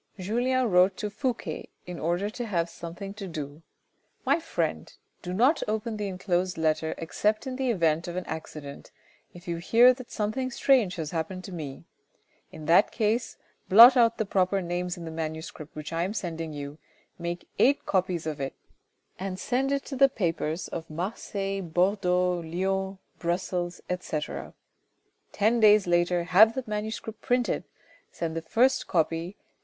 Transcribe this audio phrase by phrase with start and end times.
[0.17, 1.45] Julien wrote to Fouque
[1.85, 3.61] in order to have something to do."
[4.25, 8.89] My friend, do not open the enclosed letter except in the event of an accident,
[9.35, 11.83] if you hear that something strange has happened to me.
[12.51, 13.37] In that case
[13.69, 16.79] blot out the proper names in the manuscript which I am sending you,
[17.19, 18.55] make eight copies of it,
[19.19, 24.55] and send it to the papers of Marseilles, Bordeaux, Lyons, Brussels, etc.
[25.31, 27.65] Ten days later have the manuscript printed,
[28.11, 29.41] send the first copy to M.